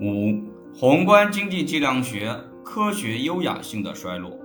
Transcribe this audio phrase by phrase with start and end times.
[0.00, 0.42] 五、
[0.74, 4.36] 宏观经济计量学科学优雅性的衰落。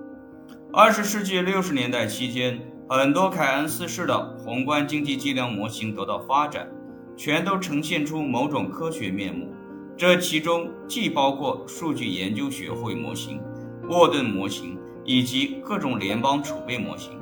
[0.71, 6.69] 二十世纪六十年代期间，很多凯恩斯式的宏观经济计量模型得到发展，
[7.17, 9.51] 全都呈现出某种科学面目。
[9.97, 13.41] 这其中既包括数据研究学会模型、
[13.89, 17.13] 沃顿模型以及各种联邦储备模型。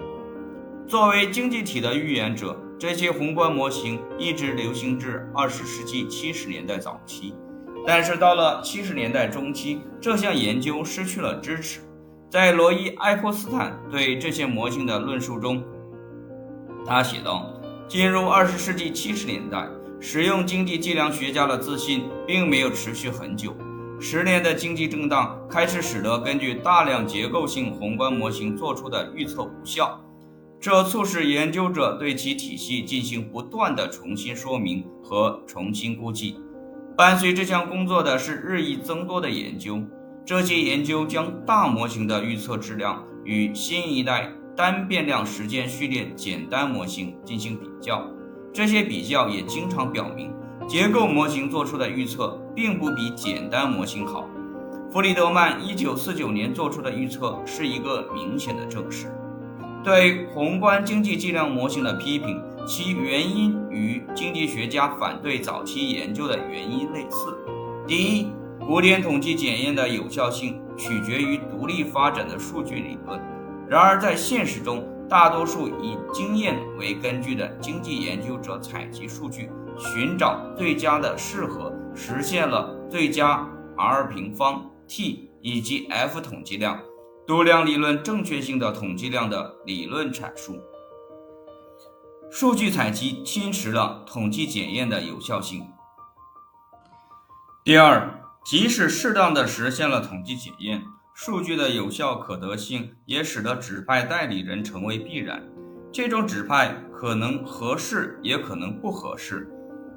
[0.86, 7.34] 作为经济体的预言者，这些宏观模型一直流行至二十世纪七十年代早期。
[7.90, 11.80] 但是到了七十年代中期，这项研究失去了支持。
[12.30, 15.64] 在罗伊·艾泼斯坦对这些模型的论述中，
[16.86, 17.50] 他写道
[17.88, 19.66] ：“进入二十世纪七十年代，
[20.02, 23.56] 使用经济计量学家的自信并没有持续很久。
[24.02, 29.98] 十年的经济震荡开始使得根据大量结构性宏观模型做出的预测无效，
[30.60, 36.38] 这促使研究者对其体系进行不断的重新说明和重新估计。”
[36.98, 39.80] 伴随这项工作的是日益增多的研究，
[40.26, 48.04] 这些研究将大模型的预测质量与新一代单变量时间序列简单模型进行比较。
[48.52, 50.34] 这些比较也经常表明，
[50.68, 54.28] 结构模型做出的预测并不比简单模型好。
[54.92, 59.06] 弗里德曼1949年做出的预测是一个明显的证实。
[59.84, 62.42] 对宏观经济计量模型的批评。
[62.68, 67.34] 其原因与经济学家反对早期研究的原因类似。
[67.88, 68.28] 第一，
[68.60, 73.18] 古典统计检验的有效性取决于独立发展的数据理论。
[73.70, 86.82] 然而，在现实中，大多数以经验为根据的经济研究者采集数据，寻找最佳的适合实现了最佳 R 平方、T 以及 F 统计量
[87.26, 90.58] 度量理论正确性的统计量的理论阐述。
[92.30, 95.66] 数据采集侵蚀了统计检验的有效性。
[97.64, 100.84] 第二，即使适当的实现了统计检验，
[101.14, 105.42] 数据的有效可得性也使得指派代理人成为必然。
[105.92, 109.50] 这种指派可能合适，也可能不合适。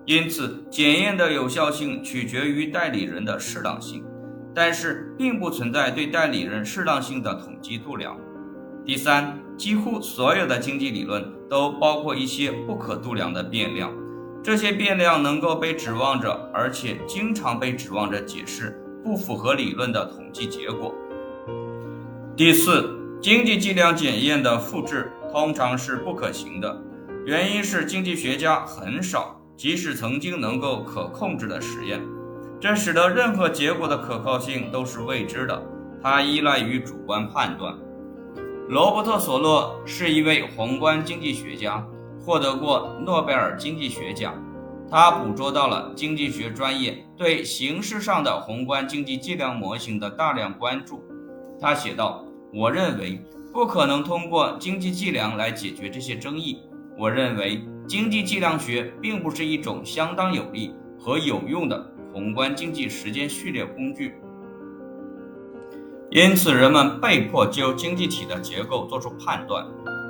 [0.07, 4.05] 因此，检验的有效性取决于代理人的适当性，
[4.55, 8.17] 但是并不存在对代理人适当性的统计度量。
[8.85, 13.93] 第三，几乎所有的经济理论都包括一些不可度量的变量，
[14.43, 20.95] 这些变量能够被指望着，而且经常被指望着解释不符合理论的统计结果。
[22.35, 26.83] 第四，经济计量检验的复制通常是不可行的，
[27.27, 32.01] 原因是经济学家很少，即使曾经能够可控制的实验，
[32.59, 35.63] 这使得任何结果的可靠性都是未知的，
[36.03, 37.77] 它依赖于主观判断。
[38.69, 41.85] 罗伯特·索洛是一位宏观经济学家，
[42.25, 44.35] 获得过诺贝尔经济学奖。
[44.89, 51.03] 他捕捉到了经济学专业对形式上的宏观经济计量模型的大量关注。
[51.61, 53.21] 他写道：“我认为
[53.53, 56.59] 不可能通过经济计量来解决这些争议。
[56.97, 64.15] 我认为经济计量学并不是一种相当有力和有用的宏观经济时间序列工具。”
[66.13, 69.65] 因此，人们被迫就经济体的结构做出判断。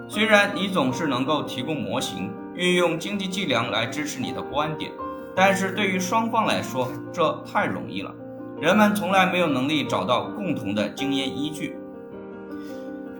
[0.08, 4.90] 虽然你总是能够提供模型，运用经济计量来支持你的观点，
[5.36, 8.10] 但是对于双方来说，这太容易了。
[8.58, 11.76] 人们从来没有能力找到共同的经验依据。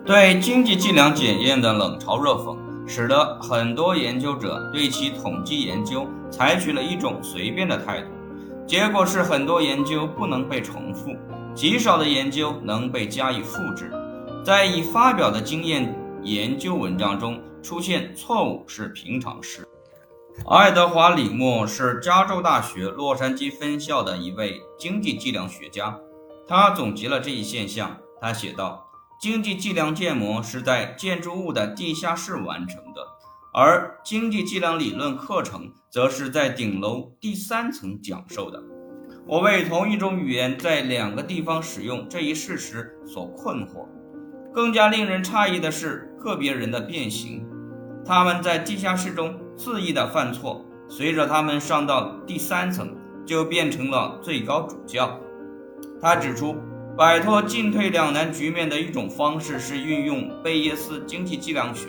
[0.07, 8.09] 对经济计量检验的冷嘲热讽，使得很多研究者对其统计研究采取了一种随便的态度。
[8.67, 11.15] 结果是，很多研究不能被重复。
[11.55, 13.93] 极少的研究能被加以复制，
[14.44, 19.66] 在已发表的经验研究文章中出现错误是平常事。
[20.49, 25.99] 爱德华·里默是加州大学洛杉矶分校的一位经济计量学家，
[26.49, 27.99] 他总结了这一现象。
[28.22, 28.87] 他写道
[29.21, 33.06] ：“经济计量建模是在建筑物的地下室完成的，
[33.53, 38.62] 而经济计量理论课程则是在顶楼第三层讲授的。”
[39.31, 43.87] 我为同一种语言在两个地方使用这一事实所困惑。
[44.53, 47.47] 更加令人诧异的是，个别人的变形，
[48.05, 52.93] 他们在地下室中恣意的犯错，随着他们上到第三层，
[53.25, 55.17] 就变成了最高主教。
[56.03, 56.56] 他指出，
[56.99, 61.87] 摆脱进退两难局面的一种方式是运用贝叶斯经济计量学，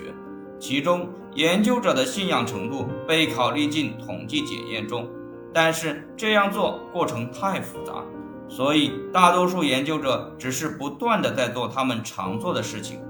[0.60, 5.10] 其中研究者的信仰程度被考虑进统计检验中。
[5.52, 8.02] 但是这样做过程太复杂，
[8.48, 13.00] 所以大多数研究者只是不断的在做他们常做的事情。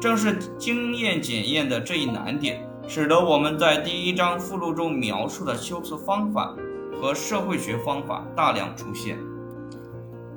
[0.00, 6.54] 正是经验检验的这一难点，使得我们在第一章附录中描述的修辞方法
[7.00, 9.18] 和社会学方法大量出现。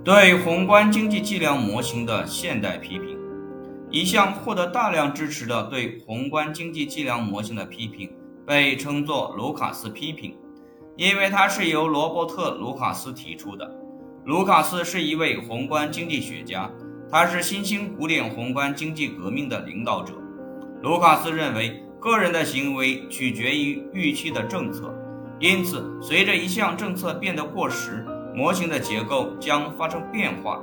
[0.03, 3.17] 对宏观经济计量模型的现代批评，
[3.89, 8.09] 一项获得大量支持的对宏观经济计量模型的批评，
[8.45, 10.33] 被称作卢卡斯批评，
[10.97, 13.71] 因为它是由罗伯特·卢卡斯提出的。
[14.25, 16.69] 卢卡斯是一位宏观经济学家，
[17.09, 20.13] 他是新兴古典宏观经济革命的领导者。
[20.81, 24.93] 卢卡斯认为，个人的行为取决于预期的政策。
[25.39, 28.03] 因此，随着一项政策变得过时，
[28.35, 30.59] 模型的结构将发生变化。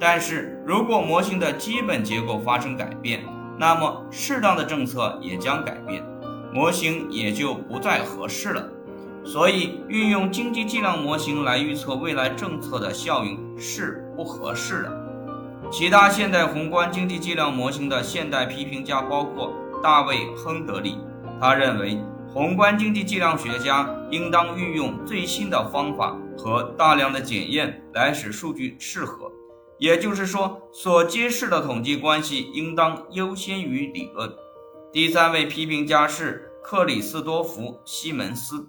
[0.00, 3.24] 但是如果模型的基本结构发生改变，
[3.56, 6.04] 那么适当的政策也将改变，
[6.52, 8.68] 模型也就不再合适了。
[9.30, 15.70] 所以，运用经济计量模型来预测未来政策的效应是不合适的。
[15.70, 19.52] 其他现代宏观经济计量模型的现代批评家包括
[19.82, 20.96] 大卫·亨德利，
[21.38, 22.00] 他认为。
[22.30, 29.32] 宏观经济计量学家应当运用最新的方法和大量的检验来使数据适合，
[29.78, 34.30] 也就是说，所揭示的统计关系应当优先于理论。
[34.92, 38.66] 第三位批评家是克里斯多弗·西门斯，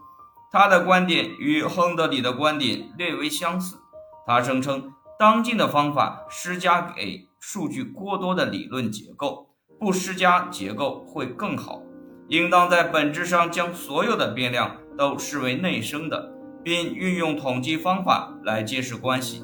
[0.52, 3.78] 他的观点与亨德里的观点略微相似。
[4.26, 9.50] 他声称，当今的方法施加给数据过多的理论结构，
[9.80, 11.84] 不施加结构会更好。
[12.30, 16.32] 应当在本质上将所有的变量都视为内生的，
[16.64, 19.44] 并运用统计方法来揭示关系。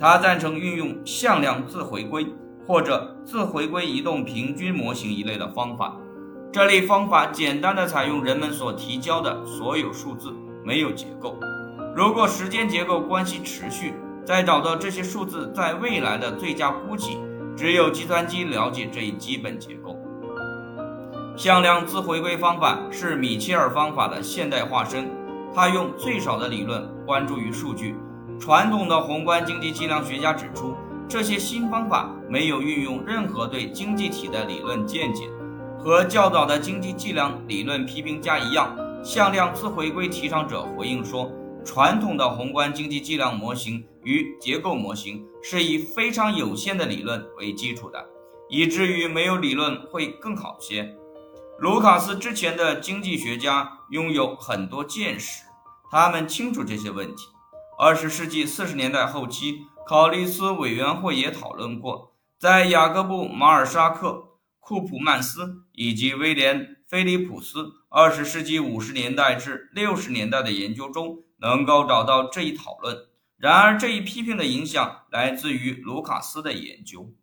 [0.00, 2.26] 他赞成运用向量自回归
[2.66, 5.96] 或者自回归移动平均模型一类的方法。
[6.50, 10.32] 这类方法简单的采用人们所提交的所有数字，
[10.64, 11.38] 没有结构。
[11.94, 13.92] 如果时间结构关系持续，
[14.24, 17.18] 再找到这些数字在未来的最佳估计，
[17.54, 19.96] 只有计算机了解这一基本结构。
[21.36, 25.10] 向量自回归方法是米切尔方法的现代化身，
[25.54, 27.94] 它用最少的理论关注于数据。
[28.40, 30.74] 传统的宏观经济计量学家指出，
[31.06, 35.28] 这些新方法没有运用任何对经济体的理论见解。
[35.78, 41.30] 和较早的经济计量理论批评家一样，向量自回归提倡者回应说，
[41.64, 48.04] 传统的宏观经济计量模型与结构模型是以非常有限的理论为基础的，
[48.48, 50.94] 以至于没有理论会更好些。
[51.58, 55.42] 卢卡斯之前的经济学家拥有很多见识，
[55.90, 57.28] 他们清楚这些问题。
[57.78, 64.24] 二十世纪四十年代后期，考利斯委员会也讨论过，在雅各布·马尔沙克、
[64.68, 72.94] 库普曼斯以及威廉·菲利普斯二十世纪五十年代至六十年代的研究中，能够找到这一讨论。
[73.38, 77.14] 然而，这一批评的影响来自于卢卡斯的研究。